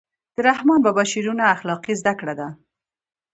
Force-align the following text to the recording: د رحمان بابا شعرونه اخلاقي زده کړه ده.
د 0.35 0.37
رحمان 0.47 0.79
بابا 0.85 1.03
شعرونه 1.11 1.43
اخلاقي 1.55 1.93
زده 2.01 2.13
کړه 2.19 2.33
ده. 2.39 2.47